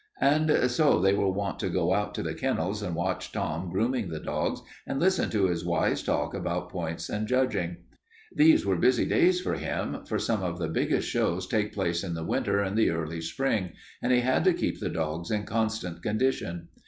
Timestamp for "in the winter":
12.03-12.61